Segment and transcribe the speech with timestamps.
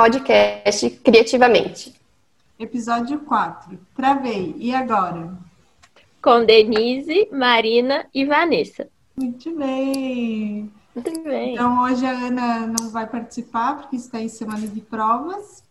[0.00, 1.94] Podcast Criativamente.
[2.58, 3.78] Episódio 4.
[3.94, 4.54] Travei.
[4.58, 5.36] E agora?
[6.22, 8.88] Com Denise, Marina e Vanessa.
[9.14, 10.70] Muito bem.
[10.94, 11.52] Muito bem.
[11.52, 15.62] Então, hoje a Ana não vai participar porque está em semana de provas.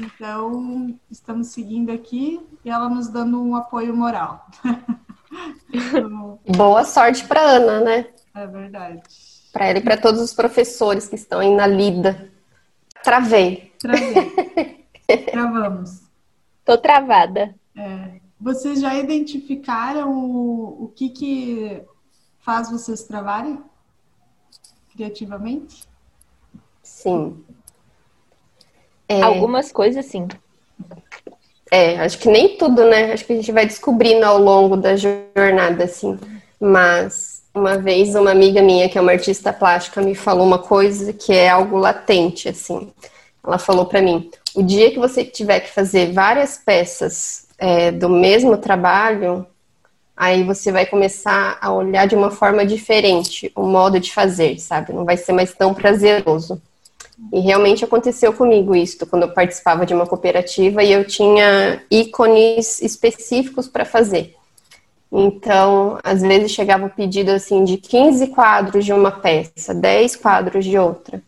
[0.00, 4.46] Então, estamos seguindo aqui e ela nos dando um apoio moral.
[6.56, 8.06] Boa sorte para Ana, né?
[8.34, 9.02] É verdade.
[9.52, 12.30] Para ela e para todos os professores que estão aí na lida.
[13.02, 13.72] Travei.
[13.78, 14.86] Travei.
[15.30, 16.02] Travamos.
[16.64, 17.54] Tô travada.
[17.76, 18.20] É.
[18.40, 21.82] Vocês já identificaram o, o que, que
[22.40, 23.62] faz vocês travarem
[24.92, 25.84] criativamente?
[26.82, 27.44] Sim.
[29.12, 29.22] É...
[29.22, 30.26] Algumas coisas, sim.
[31.70, 33.12] É, acho que nem tudo, né?
[33.12, 36.18] Acho que a gente vai descobrindo ao longo da jornada, assim.
[36.58, 41.12] Mas uma vez uma amiga minha, que é uma artista plástica, me falou uma coisa
[41.12, 42.90] que é algo latente, assim.
[43.44, 48.08] Ela falou para mim: o dia que você tiver que fazer várias peças é, do
[48.08, 49.46] mesmo trabalho,
[50.16, 54.92] aí você vai começar a olhar de uma forma diferente o modo de fazer, sabe?
[54.92, 56.60] Não vai ser mais tão prazeroso.
[57.30, 62.80] E realmente aconteceu comigo isso, quando eu participava de uma cooperativa e eu tinha ícones
[62.80, 64.34] específicos para fazer.
[65.10, 70.64] Então, às vezes chegava o pedido assim de 15 quadros de uma peça, 10 quadros
[70.64, 71.22] de outra.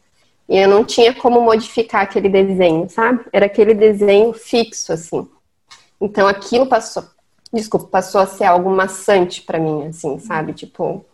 [0.49, 3.25] E eu não tinha como modificar aquele desenho, sabe?
[3.31, 5.29] Era aquele desenho fixo assim.
[6.01, 7.05] Então aquilo passou,
[7.53, 10.53] desculpa, passou a ser algo maçante para mim, assim, sabe?
[10.55, 11.05] Tipo,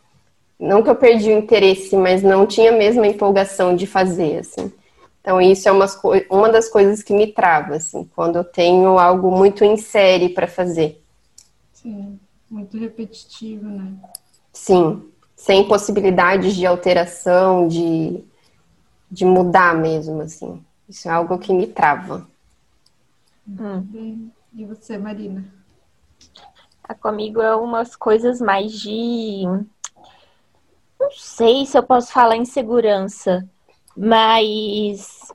[0.61, 4.72] não que eu perdi o interesse, mas não tinha mesmo a empolgação de fazer, assim.
[5.20, 5.98] Então isso é umas
[6.30, 10.47] uma das coisas que me trava, assim, quando eu tenho algo muito em série para
[10.47, 11.03] fazer.
[11.72, 12.19] Sim.
[12.50, 13.92] Muito repetitivo, né?
[14.53, 18.25] Sim, sem possibilidades de alteração, de,
[19.09, 20.60] de mudar mesmo, assim.
[20.88, 22.26] Isso é algo que me trava.
[23.49, 24.31] Hum.
[24.53, 25.44] E você, Marina?
[26.82, 29.44] Tá comigo é umas coisas mais de.
[31.10, 33.44] Não sei se eu posso falar em segurança,
[33.97, 35.32] mas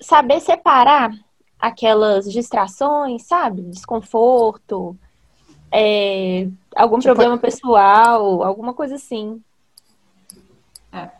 [0.00, 1.10] saber separar
[1.58, 3.62] aquelas distrações, sabe?
[3.62, 4.96] Desconforto,
[5.72, 6.46] é,
[6.76, 7.12] algum tipo...
[7.12, 9.42] problema pessoal, alguma coisa assim.
[10.92, 11.10] É.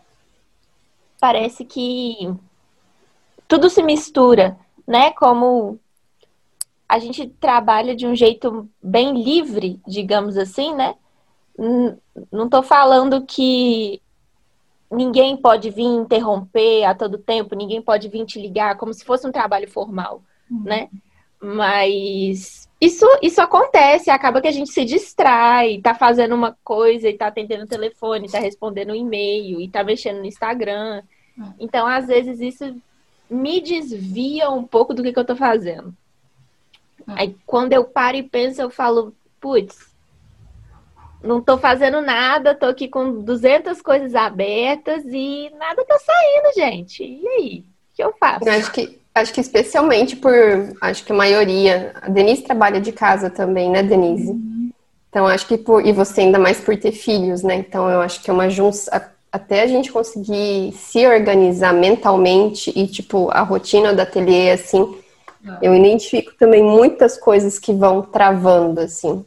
[1.19, 2.32] Parece que
[3.48, 4.56] tudo se mistura,
[4.87, 5.10] né?
[5.10, 5.76] Como
[6.88, 10.94] a gente trabalha de um jeito bem livre, digamos assim, né?
[12.30, 14.00] Não estou falando que
[14.91, 19.26] ninguém pode vir interromper a todo tempo, ninguém pode vir te ligar, como se fosse
[19.26, 20.62] um trabalho formal, uhum.
[20.62, 20.88] né?
[21.41, 27.16] Mas isso, isso acontece, acaba que a gente se distrai, tá fazendo uma coisa e
[27.16, 31.02] tá atendendo o telefone, tá respondendo um e-mail e tá mexendo no Instagram.
[31.38, 31.42] É.
[31.58, 32.76] Então, às vezes, isso
[33.28, 35.94] me desvia um pouco do que, que eu tô fazendo.
[37.08, 37.22] É.
[37.22, 39.92] Aí, quando eu paro e penso, eu falo, putz,
[41.23, 47.03] não tô fazendo nada, tô aqui com 200 coisas abertas e nada tá saindo, gente.
[47.03, 47.65] E aí?
[47.93, 48.49] O que eu faço?
[48.49, 50.33] Eu acho que Acho que especialmente por,
[50.81, 54.31] acho que a maioria, a Denise trabalha de casa também, né, Denise?
[54.31, 54.71] Uhum.
[55.11, 57.56] Então acho que por, e você ainda mais por ter filhos, né?
[57.56, 58.95] Então eu acho que é uma junção,
[59.33, 64.97] até a gente conseguir se organizar mentalmente e tipo a rotina do ateliê assim,
[65.45, 65.67] é.
[65.67, 69.25] eu identifico também muitas coisas que vão travando assim.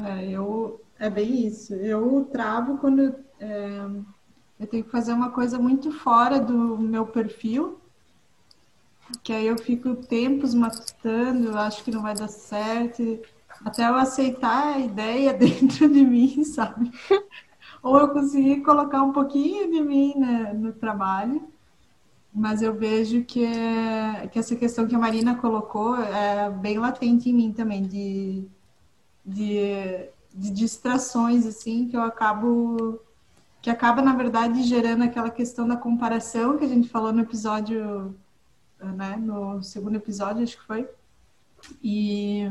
[0.00, 1.74] É, eu é bem isso.
[1.74, 3.86] Eu travo quando é,
[4.60, 7.82] eu tenho que fazer uma coisa muito fora do meu perfil
[9.22, 13.20] que aí eu fico tempos matando, eu acho que não vai dar certo,
[13.64, 16.90] até eu aceitar a ideia dentro de mim, sabe?
[17.82, 21.42] Ou eu conseguir colocar um pouquinho de mim né, no trabalho,
[22.32, 27.28] mas eu vejo que, é, que essa questão que a Marina colocou é bem latente
[27.28, 28.44] em mim também, de,
[29.24, 33.00] de, de distrações, assim, que eu acabo
[33.60, 38.12] que acaba, na verdade, gerando aquela questão da comparação que a gente falou no episódio
[38.90, 40.88] né, no segundo episódio, acho que foi.
[41.82, 42.50] E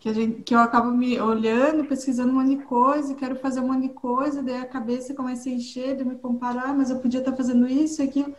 [0.00, 3.60] que, a gente, que eu acabo me olhando, pesquisando um monte de coisa, quero fazer
[3.60, 6.98] um monte de coisa, daí a cabeça começa a encher de me comparar, mas eu
[6.98, 8.34] podia estar fazendo isso e aquilo.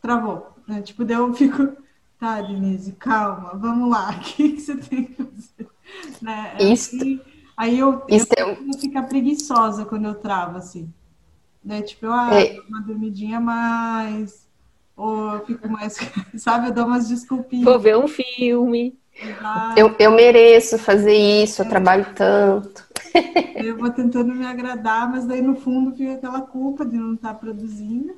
[0.00, 0.54] Travou.
[0.66, 0.80] Né?
[0.82, 1.76] Tipo, daí eu fico,
[2.18, 5.68] tá, Denise, calma, vamos lá, o que, você tem que fazer?
[6.20, 6.56] Né?
[6.60, 6.96] Isso.
[7.00, 7.20] Aí,
[7.56, 8.78] aí eu, eu é...
[8.78, 10.92] ficar preguiçosa quando eu travo, assim.
[11.64, 11.82] Né?
[11.82, 12.58] Tipo, ah, é...
[12.68, 14.46] uma dormidinha mais
[14.96, 15.96] Ou eu fico mais,
[16.36, 17.64] sabe, eu dou umas desculpinhas.
[17.64, 18.98] Vou ver um filme.
[19.76, 22.86] Eu, eu mereço fazer isso, eu trabalho tanto.
[23.56, 27.34] Eu vou tentando me agradar, mas daí no fundo fica aquela culpa de não estar
[27.34, 28.14] produzindo.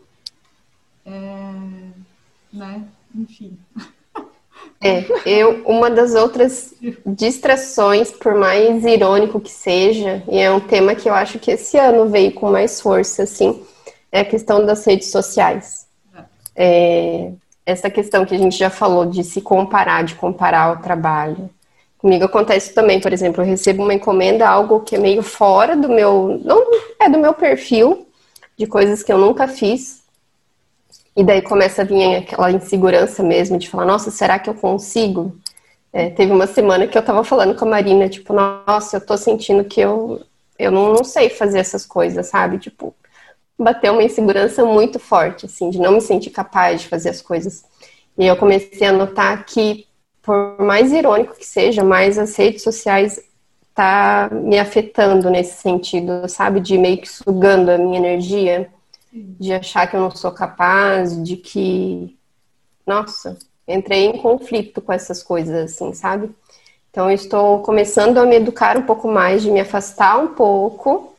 [1.06, 1.52] É,
[2.52, 2.84] né?
[3.14, 3.58] Enfim.
[4.82, 6.74] É, eu, uma das outras
[7.04, 11.76] distrações, por mais irônico que seja, e é um tema que eu acho que esse
[11.76, 13.62] ano veio com mais força, assim,
[14.10, 15.86] é a questão das redes sociais.
[16.56, 17.30] É,
[17.64, 21.50] essa questão que a gente já falou de se comparar, de comparar o trabalho.
[21.98, 25.88] Comigo acontece também, por exemplo, eu recebo uma encomenda, algo que é meio fora do
[25.88, 26.64] meu, não
[26.98, 28.06] é do meu perfil,
[28.56, 29.99] de coisas que eu nunca fiz.
[31.16, 35.36] E daí começa a vir aquela insegurança mesmo de falar, nossa, será que eu consigo?
[35.92, 39.16] É, teve uma semana que eu tava falando com a Marina, tipo, nossa, eu tô
[39.16, 40.22] sentindo que eu,
[40.58, 42.58] eu não, não sei fazer essas coisas, sabe?
[42.58, 42.94] Tipo,
[43.58, 47.64] bateu uma insegurança muito forte, assim, de não me sentir capaz de fazer as coisas.
[48.16, 49.86] E eu comecei a notar que,
[50.22, 53.20] por mais irônico que seja, mais as redes sociais
[53.74, 56.60] tá me afetando nesse sentido, sabe?
[56.60, 58.70] De meio que sugando a minha energia,
[59.12, 62.16] de achar que eu não sou capaz, de que,
[62.86, 63.36] nossa,
[63.66, 66.30] entrei em conflito com essas coisas, assim, sabe?
[66.90, 71.10] Então, eu estou começando a me educar um pouco mais, de me afastar um pouco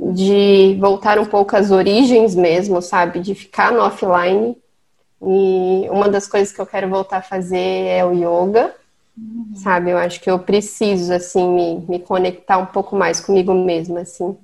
[0.00, 3.20] de voltar um pouco às origens mesmo, sabe?
[3.20, 4.56] De ficar no offline.
[5.22, 8.74] E uma das coisas que eu quero voltar a fazer é o yoga,
[9.16, 9.52] uhum.
[9.54, 9.90] sabe?
[9.90, 14.34] Eu acho que eu preciso, assim, me, me conectar um pouco mais comigo mesma, assim.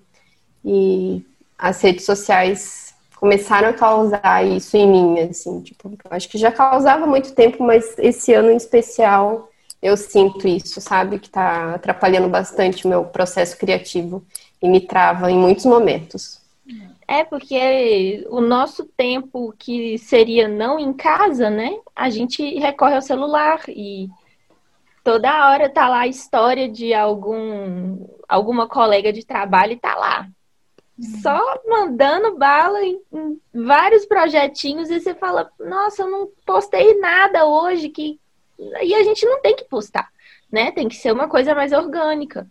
[0.63, 1.25] E
[1.59, 6.53] as redes sociais começaram a causar isso em mim, assim, tipo, eu acho que já
[6.53, 9.49] causava muito tempo, mas esse ano em especial
[9.83, 11.19] eu sinto isso, sabe?
[11.19, 14.25] Que tá atrapalhando bastante o meu processo criativo
[14.63, 16.41] e me trava em muitos momentos.
[17.09, 21.79] É porque o nosso tempo que seria não em casa, né?
[21.95, 24.09] A gente recorre ao celular e
[25.05, 30.29] toda hora tá lá a história de algum alguma colega de trabalho e tá lá.
[31.23, 37.45] Só mandando bala em, em vários projetinhos e você fala, nossa, eu não postei nada
[37.45, 38.19] hoje que
[38.59, 40.09] e a gente não tem que postar,
[40.51, 40.73] né?
[40.73, 42.49] Tem que ser uma coisa mais orgânica.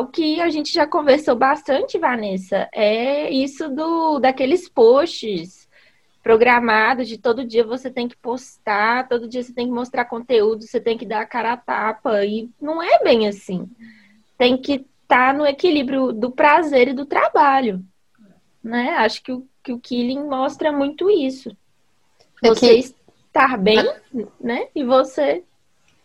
[0.00, 5.66] O que a gente já conversou bastante, Vanessa, é isso do daqueles posts
[6.22, 10.64] programados de todo dia você tem que postar, todo dia você tem que mostrar conteúdo,
[10.64, 12.24] você tem que dar a cara a tapa.
[12.24, 13.70] E não é bem assim.
[14.36, 17.82] Tem que tá no equilíbrio do prazer e do trabalho.
[18.62, 18.90] Né?
[18.98, 21.56] Acho que o, que o Killing mostra muito isso.
[22.42, 22.94] É você que...
[23.26, 23.84] estar bem,
[24.40, 24.68] né?
[24.74, 25.42] E você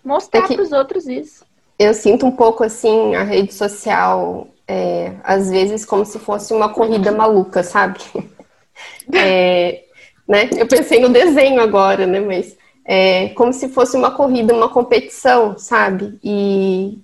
[0.03, 0.55] mostrar é que...
[0.55, 1.45] para os outros isso
[1.81, 6.69] eu sinto um pouco assim a rede social, é, às vezes, como se fosse uma
[6.69, 7.99] corrida maluca, sabe?
[9.13, 9.83] É,
[10.27, 10.49] né?
[10.57, 12.19] Eu pensei no desenho agora, né?
[12.19, 16.17] Mas é como se fosse uma corrida, uma competição, sabe?
[16.23, 16.97] E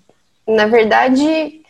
[0.47, 1.61] na verdade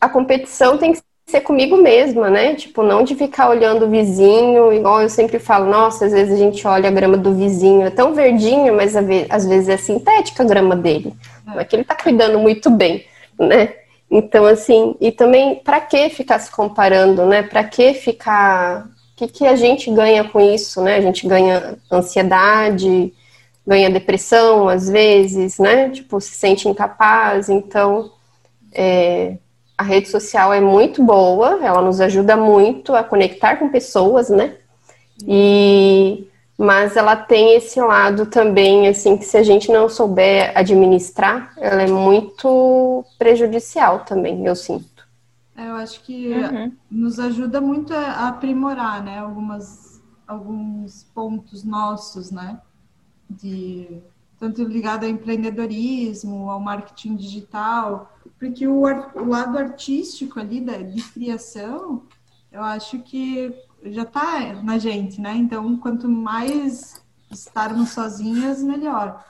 [0.00, 2.54] a competição tem que ser comigo mesma, né?
[2.54, 6.36] Tipo, não de ficar olhando o vizinho, igual eu sempre falo, nossa, às vezes a
[6.36, 10.46] gente olha a grama do vizinho, é tão verdinho, mas às vezes é sintética a
[10.46, 11.12] grama dele.
[11.44, 13.04] Não é que ele tá cuidando muito bem,
[13.38, 13.74] né?
[14.10, 17.42] Então, assim, e também, para que ficar se comparando, né?
[17.42, 18.86] Para que ficar.
[18.86, 20.96] O que, que a gente ganha com isso, né?
[20.96, 23.12] A gente ganha ansiedade,
[23.66, 25.88] ganha depressão, às vezes, né?
[25.90, 27.48] Tipo, se sente incapaz.
[27.48, 28.12] Então,
[28.72, 29.38] é,
[29.78, 34.56] a rede social é muito boa, ela nos ajuda muito a conectar com pessoas, né?
[35.26, 36.26] E
[36.58, 41.82] mas ela tem esse lado também, assim, que se a gente não souber administrar, ela
[41.82, 45.06] é muito prejudicial também, eu sinto.
[45.54, 46.72] É, eu acho que uhum.
[46.90, 52.58] nos ajuda muito a aprimorar, né, algumas, alguns pontos nossos, né,
[53.28, 54.00] de
[54.38, 61.02] tanto ligado ao empreendedorismo, ao marketing digital, porque o, o lado artístico ali da, de
[61.02, 62.02] criação,
[62.52, 65.34] eu acho que já está na gente, né?
[65.34, 69.24] Então, quanto mais estarmos sozinhas, melhor.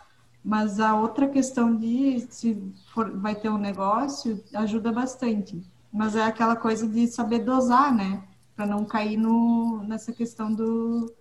[0.45, 5.61] Mas a outra questão de se for, vai ter um negócio ajuda bastante.
[5.93, 8.23] Mas é aquela coisa de saber dosar, né?
[8.55, 11.13] Para não cair no, nessa questão do,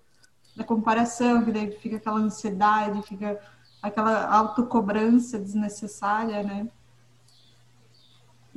[0.56, 3.40] da comparação, que daí fica aquela ansiedade, fica
[3.82, 6.68] aquela autocobrança desnecessária, né?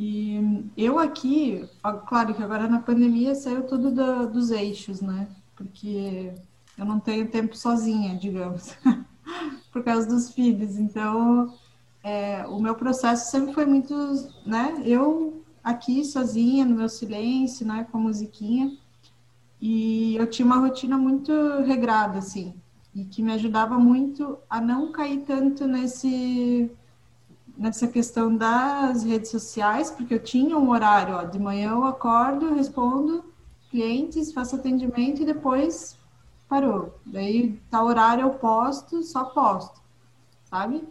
[0.00, 1.68] E eu aqui,
[2.06, 5.28] claro que agora na pandemia saiu tudo do, dos eixos, né?
[5.56, 6.32] Porque
[6.78, 8.76] eu não tenho tempo sozinha, digamos,
[9.72, 10.78] por causa dos filhos.
[10.78, 11.52] Então,
[12.04, 13.92] é, o meu processo sempre foi muito,
[14.46, 14.80] né?
[14.84, 17.84] Eu aqui sozinha, no meu silêncio, né?
[17.90, 18.78] Com a musiquinha.
[19.60, 22.54] E eu tinha uma rotina muito regrada, assim,
[22.94, 26.70] e que me ajudava muito a não cair tanto nesse
[27.58, 32.54] nessa questão das redes sociais, porque eu tinha um horário, ó, de manhã eu acordo,
[32.54, 33.24] respondo
[33.68, 35.98] clientes, faço atendimento e depois
[36.48, 36.98] parou.
[37.04, 39.80] Daí tá horário eu posto, só posto,
[40.44, 40.82] sabe?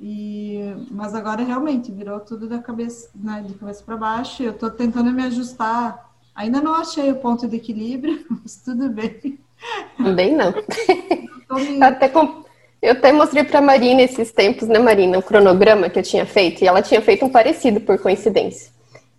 [0.00, 4.42] E, mas agora realmente virou tudo da cabeça, né, de cabeça para baixo.
[4.42, 6.10] Eu estou tentando me ajustar.
[6.34, 9.38] Ainda não achei o ponto de equilíbrio, mas tudo bem.
[9.96, 10.52] Também não.
[10.52, 12.41] Eu até, com...
[12.82, 16.62] eu até mostrei para Marina esses tempos, né, Marina, o cronograma que eu tinha feito,
[16.62, 18.72] e ela tinha feito um parecido por coincidência.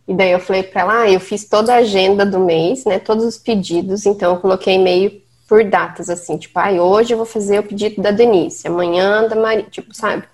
[0.06, 3.00] E daí eu falei para ela, ah, eu fiz toda a agenda do mês, né,
[3.00, 7.26] todos os pedidos, então eu coloquei meio por datas, assim, tipo, ah, hoje eu vou
[7.26, 10.26] fazer o pedido da Denise, amanhã da Maria, tipo, sabe?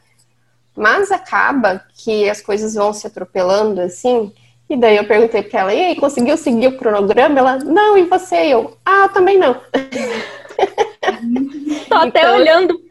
[0.75, 4.33] Mas acaba que as coisas vão se atropelando, assim,
[4.67, 7.37] e daí eu perguntei para ela, e aí, conseguiu seguir o cronograma?
[7.37, 8.37] Ela, não, e você?
[8.53, 9.53] Eu, ah, também não.
[11.89, 12.88] Tô até então, olhando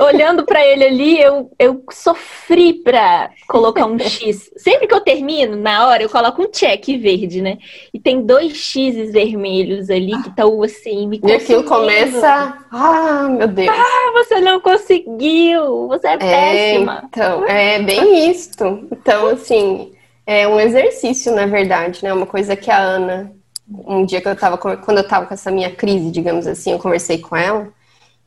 [0.00, 4.50] olhando para ele ali, eu, eu sofri para colocar um X.
[4.56, 7.58] Sempre que eu termino, na hora, eu coloco um check verde, né?
[7.92, 12.56] E tem dois X's vermelhos ali que estão assim, me E aquilo começa.
[12.70, 13.68] Ah, meu Deus.
[13.70, 15.88] Ah, você não conseguiu!
[15.88, 17.04] Você é, é péssima.
[17.08, 18.86] Então, é bem isto.
[18.90, 19.92] Então, assim,
[20.26, 22.12] é um exercício, na verdade, né?
[22.12, 23.32] Uma coisa que a Ana,
[23.68, 26.78] um dia que eu tava, quando eu tava com essa minha crise, digamos assim, eu
[26.78, 27.68] conversei com ela.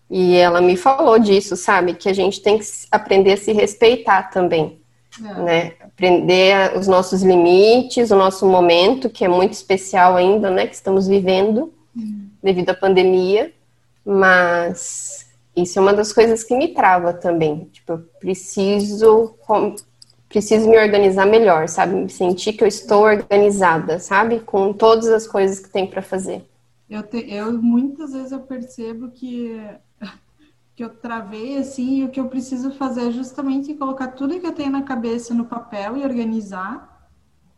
[0.10, 1.94] E ela me falou disso, sabe?
[1.94, 4.82] Que a gente tem que aprender a se respeitar também.
[5.24, 5.42] É.
[5.42, 5.74] Né?
[5.82, 10.66] Aprender os nossos limites, o nosso momento, que é muito especial ainda, né?
[10.66, 12.28] Que estamos vivendo uhum.
[12.42, 13.54] devido à pandemia.
[14.04, 17.70] Mas isso é uma das coisas que me trava também.
[17.72, 19.36] Tipo, eu preciso,
[20.28, 22.12] preciso me organizar melhor, sabe?
[22.12, 24.40] Sentir que eu estou organizada, sabe?
[24.40, 26.44] Com todas as coisas que tem para fazer.
[26.90, 29.62] Eu, te, eu muitas vezes eu percebo que
[30.80, 34.48] que eu travei assim, e o que eu preciso fazer é justamente colocar tudo que
[34.48, 37.06] eu tenho na cabeça no papel e organizar.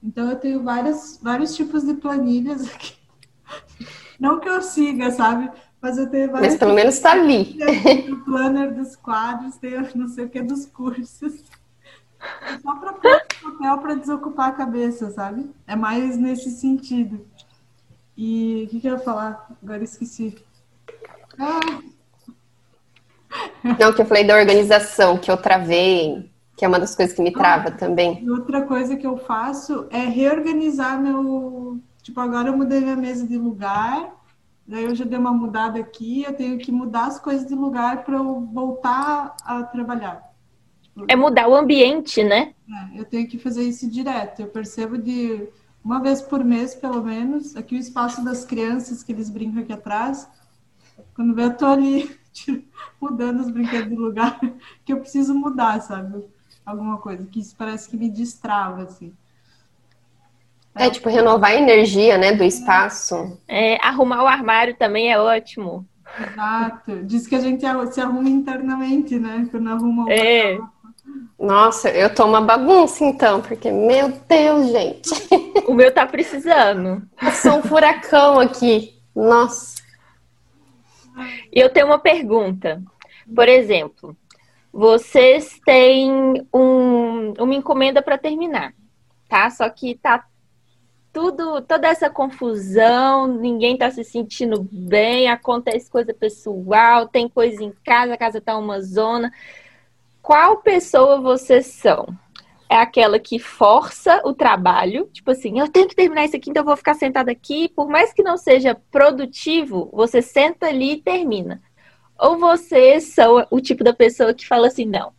[0.02, 2.96] Então eu tenho várias, vários tipos de planilhas aqui.
[4.20, 5.52] Não que eu siga, sabe?
[5.80, 6.54] Mas eu tenho várias.
[6.54, 7.60] Mas pelo menos está ali.
[8.12, 11.44] O planner dos quadros, tem não sei o que dos cursos.
[12.64, 15.48] Só para pôr papel para desocupar a cabeça, sabe?
[15.68, 17.24] É mais nesse sentido.
[18.18, 19.56] E o que, que eu ia falar?
[19.62, 20.44] Agora esqueci.
[21.38, 21.81] Ah,
[23.82, 27.22] não, que eu falei da organização, que eu travei, que é uma das coisas que
[27.24, 28.30] me trava ah, também.
[28.30, 31.80] Outra coisa que eu faço é reorganizar meu.
[32.04, 34.14] Tipo, agora eu mudei minha mesa de lugar,
[34.68, 38.04] daí eu já dei uma mudada aqui, eu tenho que mudar as coisas de lugar
[38.04, 40.32] para eu voltar a trabalhar.
[40.84, 42.54] Tipo, é mudar o ambiente, né?
[42.94, 44.42] É, eu tenho que fazer isso direto.
[44.42, 45.48] Eu percebo de
[45.84, 49.74] uma vez por mês, pelo menos, aqui o espaço das crianças que eles brincam aqui
[49.74, 50.30] atrás.
[51.16, 52.21] Quando eu tô ali
[53.00, 54.40] mudando os brinquedos de lugar,
[54.86, 56.24] que eu preciso mudar, sabe?
[56.66, 59.14] Alguma coisa, que isso parece que me destrava, assim.
[60.74, 63.38] É, tipo, renovar a energia, né, do espaço.
[63.48, 65.86] É, arrumar o armário também é ótimo.
[66.20, 67.04] Exato.
[67.04, 69.48] Diz que a gente se arruma internamente, né?
[69.50, 70.60] Quando arruma o é.
[71.40, 75.10] Nossa, eu tô uma bagunça então, porque, meu Deus, gente.
[75.68, 77.02] O meu tá precisando.
[77.22, 78.94] Eu sou um furacão aqui.
[79.16, 79.81] Nossa.
[81.52, 82.82] E eu tenho uma pergunta.
[83.34, 84.16] Por exemplo,
[84.72, 88.74] vocês têm um, uma encomenda para terminar,
[89.28, 89.50] tá?
[89.50, 90.26] Só que tá
[91.12, 97.74] tudo, toda essa confusão, ninguém tá se sentindo bem, acontece coisa pessoal, tem coisa em
[97.84, 99.32] casa, a casa tá uma zona.
[100.22, 102.08] Qual pessoa vocês são?
[102.72, 106.62] É aquela que força o trabalho, tipo assim, eu tenho que terminar isso aqui, então
[106.62, 111.02] eu vou ficar sentada aqui, por mais que não seja produtivo, você senta ali e
[111.02, 111.62] termina.
[112.18, 115.12] Ou vocês são o tipo da pessoa que fala assim, não,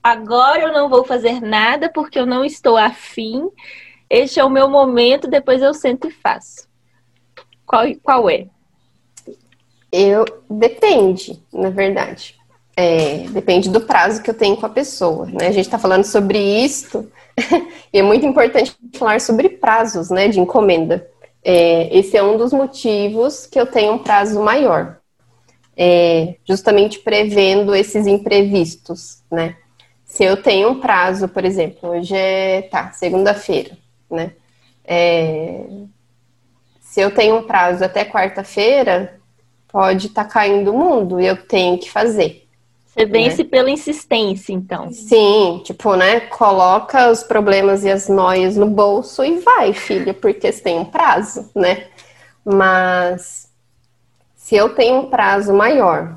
[0.00, 3.50] agora eu não vou fazer nada porque eu não estou afim,
[4.08, 6.68] este é o meu momento, depois eu sento e faço.
[7.66, 8.46] Qual, qual é?
[9.90, 12.35] Eu depende, na verdade.
[12.76, 15.26] É, depende do prazo que eu tenho com a pessoa.
[15.26, 15.48] Né?
[15.48, 17.10] A gente está falando sobre isso
[17.92, 21.08] e é muito importante falar sobre prazos né, de encomenda.
[21.42, 24.98] É, esse é um dos motivos que eu tenho um prazo maior
[25.76, 29.56] é, justamente prevendo esses imprevistos, né?
[30.04, 33.76] Se eu tenho um prazo, por exemplo, hoje é tá, segunda-feira,
[34.10, 34.32] né?
[34.84, 35.66] É,
[36.80, 39.20] se eu tenho um prazo até quarta-feira,
[39.68, 42.45] pode estar tá caindo o mundo e eu tenho que fazer.
[42.96, 43.48] Você vence né?
[43.50, 44.90] pela insistência, então.
[44.90, 46.20] Sim, tipo, né?
[46.20, 50.84] Coloca os problemas e as noias no bolso e vai, filha, porque você tem um
[50.84, 51.88] prazo, né?
[52.42, 53.50] Mas
[54.34, 56.16] se eu tenho um prazo maior,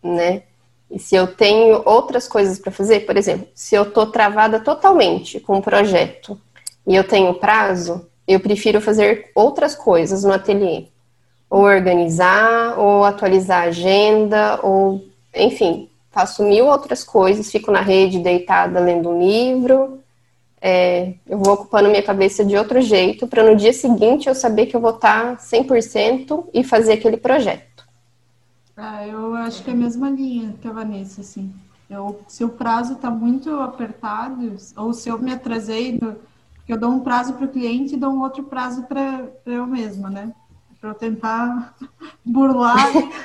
[0.00, 0.44] né?
[0.88, 5.40] E se eu tenho outras coisas para fazer, por exemplo, se eu tô travada totalmente
[5.40, 6.40] com o um projeto
[6.86, 10.84] e eu tenho prazo, eu prefiro fazer outras coisas no ateliê.
[11.50, 15.04] Ou organizar, ou atualizar a agenda, ou
[15.34, 19.98] enfim, faço mil outras coisas, fico na rede deitada lendo um livro.
[20.60, 24.66] É, eu vou ocupando minha cabeça de outro jeito para no dia seguinte eu saber
[24.66, 27.84] que eu vou estar 100% e fazer aquele projeto.
[28.76, 31.52] Ah, eu acho que é a mesma linha que a Vanessa, assim.
[31.90, 36.16] Eu, se o prazo está muito apertado, ou se eu me atrasei, do,
[36.66, 40.08] eu dou um prazo para o cliente e dou um outro prazo para eu mesma,
[40.08, 40.32] né?
[40.80, 41.74] Para eu tentar
[42.24, 42.78] burlar.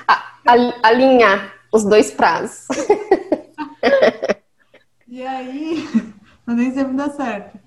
[0.84, 2.68] Alinhar os dois prazos.
[5.08, 5.88] e aí,
[6.48, 7.60] nem sempre dá certo.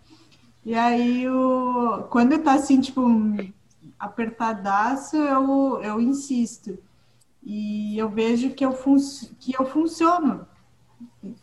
[0.65, 3.03] E aí, o, quando tá assim, tipo,
[3.99, 6.79] apertadaço, eu, eu insisto.
[7.43, 8.97] E eu vejo que eu, fun
[9.41, 10.47] que eu funciono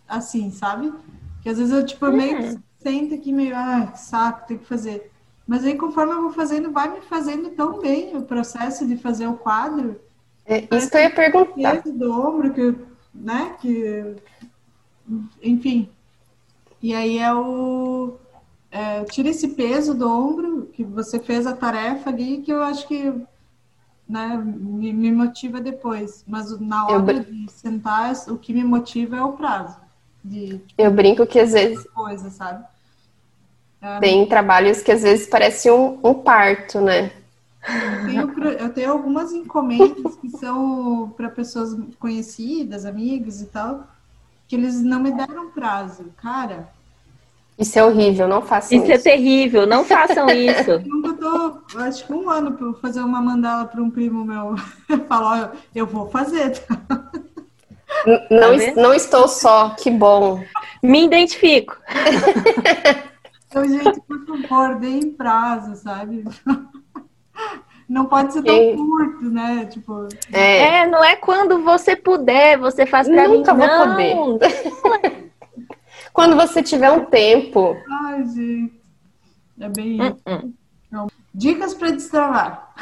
[0.08, 0.94] assim, sabe?
[1.42, 4.66] Que às vezes eu, tipo, meio que sento aqui, meio, ah, que saco, tem que
[4.66, 5.12] fazer.
[5.48, 9.28] Mas aí, conforme eu vou fazendo, vai me fazendo tão bem o processo de fazer
[9.28, 10.00] o quadro,
[10.50, 11.82] é, isso que eu ia perguntar.
[11.84, 12.76] do ombro, que,
[13.14, 14.16] né, que,
[15.44, 15.88] enfim.
[16.82, 18.18] E aí é o...
[18.72, 22.88] É, tira esse peso do ombro, que você fez a tarefa ali, que eu acho
[22.88, 23.14] que
[24.08, 26.24] né, me, me motiva depois.
[26.28, 27.24] Mas na hora eu...
[27.24, 29.78] de sentar, o que me motiva é o prazo.
[30.24, 31.84] De, eu brinco que às vezes...
[31.92, 32.66] Coisa, sabe?
[33.82, 37.12] É, Tem trabalhos que às vezes parece um, um parto, né?
[37.68, 43.88] Eu tenho, eu tenho algumas encomendas que são para pessoas conhecidas, amigos e tal,
[44.48, 46.06] que eles não me deram prazo.
[46.18, 46.70] Cara.
[47.58, 48.86] Isso é horrível, não façam isso.
[48.86, 50.72] Isso é terrível, não façam isso.
[50.72, 54.56] Eu tô, acho que um ano para fazer uma mandala para um primo meu.
[55.08, 56.64] Falar, eu vou fazer.
[58.32, 60.42] Não, tá não estou só, que bom.
[60.82, 61.76] Me identifico.
[63.48, 66.24] Então, gente, por favor, deem prazo, sabe?
[67.90, 69.66] Não pode ser tão curto, né?
[69.66, 70.08] Tipo...
[70.32, 70.82] É.
[70.82, 70.88] é.
[70.88, 74.14] não é quando você puder, você faz pra Nunca mim.
[74.14, 75.32] Nunca vou poder.
[76.14, 77.76] quando você tiver um tempo.
[78.06, 78.80] Ai, gente.
[79.60, 80.54] É bem uh -uh.
[80.88, 82.76] Então, dicas para destravar.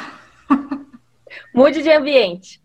[1.54, 2.60] Mude de ambiente.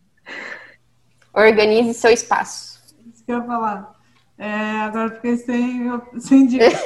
[1.33, 2.77] Organize seu espaço.
[3.13, 3.93] Isso que eu ia falar.
[4.37, 6.73] É, agora fiquei sem, sem dicas.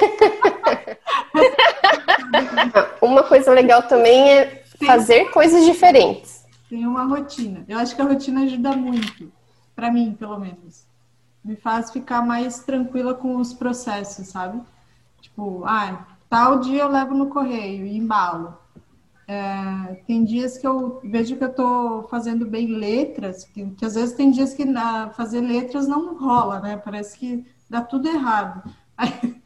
[3.02, 6.44] Uma coisa legal também é fazer coisas diferentes.
[6.68, 7.64] Tem uma rotina.
[7.68, 9.32] Eu acho que a rotina ajuda muito,
[9.74, 10.86] para mim, pelo menos.
[11.44, 14.60] Me faz ficar mais tranquila com os processos, sabe?
[15.20, 18.56] Tipo, ah, tal dia eu levo no correio e embalo.
[19.26, 23.94] É, tem dias que eu vejo que eu tô fazendo bem letras, que, que às
[23.94, 26.76] vezes tem dias que na, fazer letras não rola, né?
[26.78, 28.62] Parece que dá tudo errado.
[28.96, 29.42] Aí,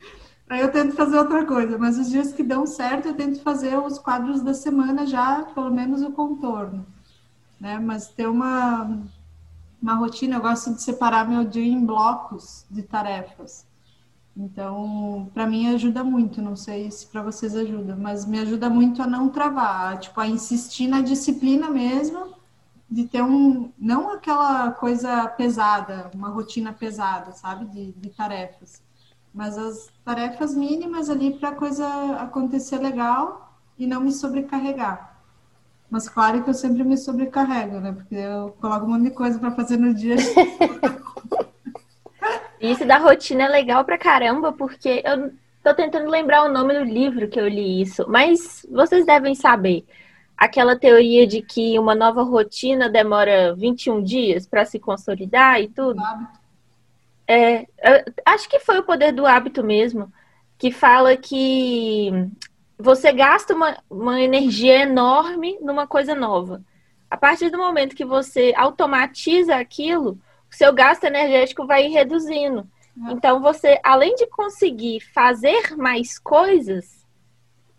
[0.53, 3.75] Aí eu tento fazer outra coisa, mas os dias que dão certo, eu tento fazer
[3.75, 6.85] os quadros da semana já, pelo menos o contorno,
[7.59, 7.79] né?
[7.79, 9.01] Mas ter uma,
[9.81, 13.67] uma rotina, eu gosto de separar meu dia em blocos de tarefas.
[14.37, 19.03] Então, para mim ajuda muito, não sei se para vocês ajuda, mas me ajuda muito
[19.03, 22.35] a não travar, tipo, a insistir na disciplina mesmo,
[22.91, 28.83] de ter um, não aquela coisa pesada, uma rotina pesada, sabe, de, de tarefas
[29.35, 35.12] mas as tarefas mínimas ali para a coisa acontecer legal e não me sobrecarregar.
[35.90, 37.92] Mas claro que eu sempre me sobrecarrego, né?
[37.92, 40.16] Porque eu coloco um monte de coisa para fazer no dia.
[42.61, 46.85] Isso da rotina é legal pra caramba, porque eu tô tentando lembrar o nome do
[46.85, 49.85] livro que eu li isso, mas vocês devem saber.
[50.37, 56.01] Aquela teoria de que uma nova rotina demora 21 dias para se consolidar e tudo.
[57.27, 57.67] É,
[58.25, 60.13] acho que foi o poder do hábito mesmo,
[60.59, 62.11] que fala que
[62.79, 66.63] você gasta uma, uma energia enorme numa coisa nova.
[67.11, 70.19] A partir do momento que você automatiza aquilo,
[70.51, 72.67] o seu gasto energético vai reduzindo.
[73.07, 73.13] É.
[73.13, 77.07] Então, você, além de conseguir fazer mais coisas,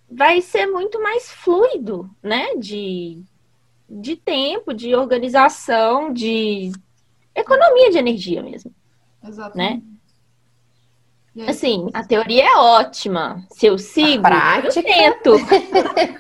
[0.10, 2.56] vai ser muito mais fluido, né?
[2.56, 3.22] De,
[3.90, 6.72] de tempo, de organização, de
[7.36, 8.74] economia de energia mesmo.
[9.24, 9.86] Exatamente.
[11.36, 11.50] Né?
[11.50, 13.44] Assim, a teoria é ótima.
[13.52, 14.24] Se eu sigo,
[14.64, 15.36] eu tento.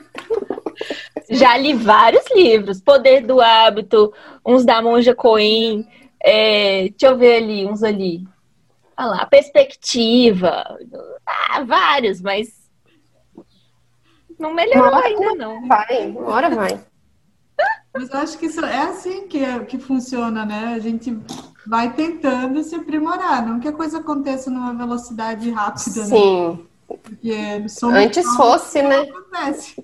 [1.30, 2.82] Já li vários livros.
[2.82, 4.12] Poder do Hábito,
[4.46, 5.88] uns da Monja Coen.
[6.20, 8.26] É, deixa eu ver ali, uns ali.
[8.98, 10.78] Olha lá, Perspectiva.
[11.26, 12.64] Ah, vários, mas
[14.40, 15.68] não melhorou ainda, não.
[15.68, 16.80] Vai, uma hora vai.
[17.94, 20.74] Mas eu acho que isso é assim que, é, que funciona, né?
[20.76, 21.16] A gente
[21.68, 26.06] vai tentando se aprimorar, não que a coisa aconteça numa velocidade rápida, né?
[26.06, 26.48] Sim.
[26.50, 26.98] Né?
[27.02, 27.32] Porque
[27.86, 29.02] Antes fosse, né?
[29.02, 29.84] Acontece.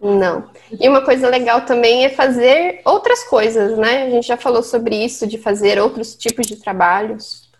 [0.00, 0.48] Não.
[0.80, 4.04] E uma coisa legal também é fazer outras coisas, né?
[4.04, 7.50] A gente já falou sobre isso, de fazer outros tipos de trabalhos,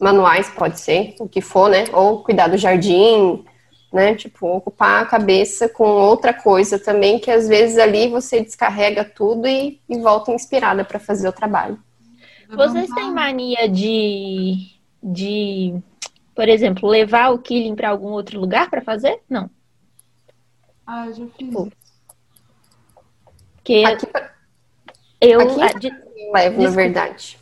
[0.00, 1.84] manuais pode ser, o que for, né?
[1.92, 3.44] Ou cuidar do jardim,
[3.92, 4.16] né?
[4.16, 9.46] Tipo, ocupar a cabeça com outra coisa também, que às vezes ali você descarrega tudo
[9.46, 11.78] e, e volta inspirada para fazer o trabalho.
[12.48, 14.70] Vocês têm mania de,
[15.02, 15.74] de,
[16.34, 19.20] por exemplo, levar o killing para algum outro lugar para fazer?
[19.28, 19.50] Não.
[20.86, 21.48] Ah, eu já fiz.
[21.48, 21.72] Tipo,
[23.62, 24.06] que aqui,
[25.20, 25.92] eu aqui de,
[26.32, 27.38] levo, na verdade.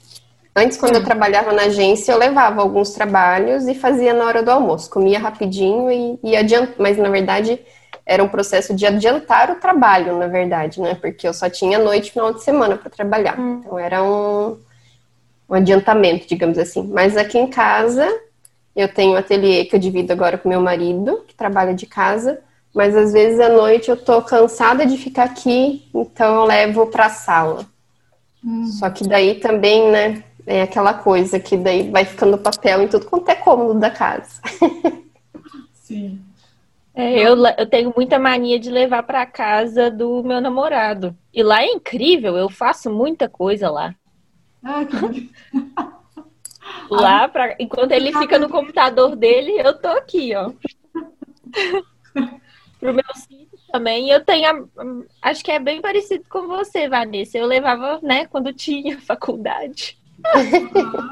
[0.55, 4.51] Antes, quando eu trabalhava na agência, eu levava alguns trabalhos e fazia na hora do
[4.51, 4.91] almoço.
[4.91, 6.77] Comia rapidinho e, e adiantava.
[6.79, 7.59] Mas, na verdade,
[8.05, 10.95] era um processo de adiantar o trabalho, na verdade, né?
[10.95, 13.41] Porque eu só tinha noite e final de semana para trabalhar.
[13.41, 13.61] Hum.
[13.61, 14.59] Então, era um,
[15.49, 16.87] um adiantamento, digamos assim.
[16.89, 18.09] Mas aqui em casa,
[18.75, 22.41] eu tenho um ateliê que eu divido agora com meu marido, que trabalha de casa.
[22.75, 27.07] Mas às vezes à noite eu tô cansada de ficar aqui, então eu levo para
[27.07, 27.67] a sala.
[28.45, 28.67] Hum.
[28.67, 33.07] Só que daí também, né, é aquela coisa que daí vai ficando papel em tudo
[33.07, 34.41] quanto é cômodo da casa.
[35.75, 36.19] Sim.
[36.95, 41.17] É, eu, eu tenho muita mania de levar para casa do meu namorado.
[41.33, 43.95] E lá é incrível, eu faço muita coisa lá.
[44.65, 45.31] Ah, que
[46.91, 50.53] lá, pra, enquanto ele fica no computador dele, eu tô aqui, ó.
[52.79, 54.69] Pro meu sítio também, eu tenho,
[55.23, 57.39] acho que é bem parecido com você, Vanessa.
[57.39, 59.97] Eu levava, né, quando tinha faculdade.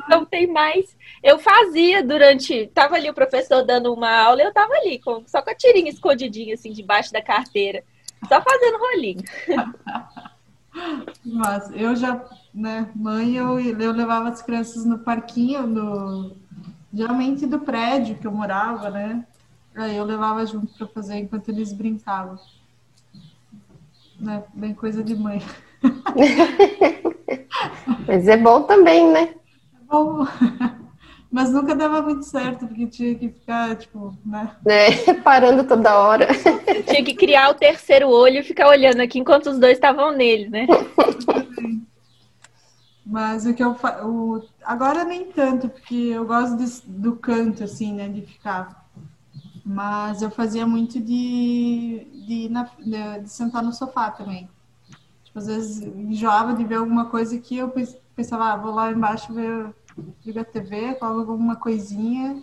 [0.08, 0.96] não tem mais.
[1.22, 2.66] Eu fazia durante.
[2.68, 5.90] Tava ali o professor dando uma aula, eu tava ali, com, só com a tirinha
[5.90, 7.82] escondidinha, assim, debaixo da carteira.
[8.28, 9.24] Só fazendo rolinho.
[11.24, 16.36] Mas eu já, né, mãe, eu, eu levava as crianças no parquinho, no,
[16.92, 19.26] geralmente do prédio que eu morava, né?
[19.74, 22.38] Aí eu levava junto para fazer enquanto eles brincavam.
[24.18, 24.44] Né?
[24.54, 25.42] Bem coisa de mãe.
[28.06, 29.34] Mas é bom também, né?
[29.74, 30.26] É bom.
[31.30, 34.50] Mas nunca dava muito certo, porque tinha que ficar, tipo, né?
[34.66, 36.26] É, parando toda hora.
[36.88, 40.48] Tinha que criar o terceiro olho e ficar olhando aqui enquanto os dois estavam nele,
[40.48, 40.66] né?
[43.06, 44.48] Mas o que eu faço.
[44.64, 48.08] Agora nem tanto, porque eu gosto de, do canto, assim, né?
[48.08, 48.88] De ficar.
[49.64, 54.48] Mas eu fazia muito de, de, de, de sentar no sofá também.
[55.24, 57.72] Tipo, às vezes enjoava de ver alguma coisa que eu
[58.16, 59.72] pensava, ah, vou lá embaixo ver,
[60.24, 62.42] liga a TV, coloco alguma coisinha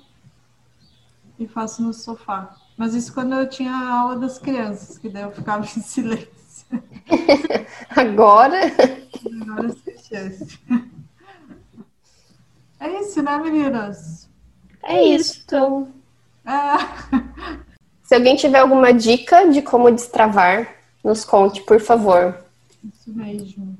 [1.39, 2.55] e faço no sofá.
[2.77, 6.27] Mas isso quando eu tinha a aula das crianças, que daí eu ficava em silêncio.
[7.95, 8.59] Agora?
[9.41, 10.59] Agora sem chance.
[12.79, 14.29] É isso, né, meninas?
[14.83, 15.87] É isso.
[16.45, 16.77] É.
[18.03, 22.37] Se alguém tiver alguma dica de como destravar, nos conte, por favor.
[22.93, 23.77] Isso mesmo.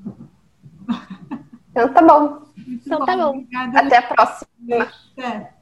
[1.70, 2.47] Então tá bom.
[2.78, 3.30] Muito então tá bom.
[3.30, 3.80] Obrigada.
[3.80, 4.48] Até a próxima.
[5.16, 5.57] Até.